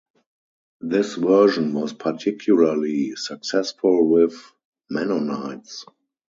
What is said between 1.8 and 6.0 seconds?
particularly successful with Mennonites.